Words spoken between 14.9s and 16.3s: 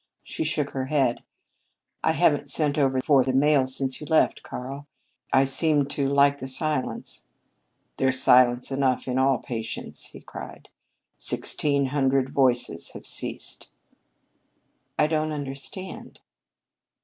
"I don't understand."